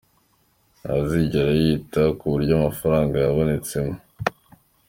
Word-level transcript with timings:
Nta 0.79 0.95
zigera 1.07 1.51
yita 1.61 2.03
ku 2.17 2.25
buryo 2.31 2.51
amafaranga 2.59 3.15
yabonetsemo. 3.17 3.95